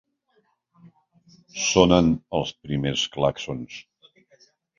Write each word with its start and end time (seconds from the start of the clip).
Sonen 1.65 2.09
els 2.41 2.55
primers 2.65 3.05
clàxons. 3.19 3.79